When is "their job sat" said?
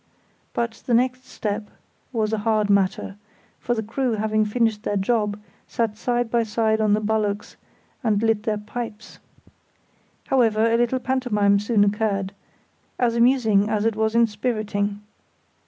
4.81-5.95